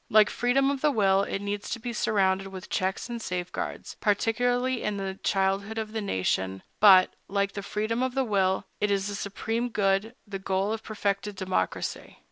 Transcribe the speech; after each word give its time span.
Like 0.09 0.31
freedom 0.31 0.71
of 0.71 0.81
the 0.81 0.89
will, 0.89 1.21
it 1.21 1.43
needs 1.43 1.69
to 1.69 1.79
be 1.79 1.93
surrounded 1.93 2.47
with 2.47 2.71
checks 2.71 3.07
and 3.07 3.21
safeguards, 3.21 3.97
particularly 4.01 4.81
in 4.81 4.97
the 4.97 5.19
childhood 5.23 5.77
of 5.77 5.91
the 5.91 6.01
nation; 6.01 6.63
but, 6.79 7.13
like 7.27 7.53
freedom 7.61 8.01
of 8.01 8.15
the 8.15 8.25
will, 8.25 8.65
it 8.79 8.89
is 8.89 9.05
the 9.09 9.13
supreme 9.13 9.69
good, 9.69 10.15
the 10.25 10.39
goal 10.39 10.73
of 10.73 10.81
perfected 10.81 11.35
democracy. 11.35 12.17